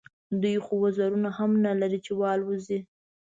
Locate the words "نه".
1.65-1.71